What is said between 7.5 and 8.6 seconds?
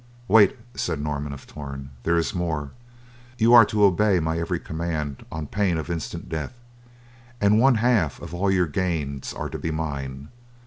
one half of all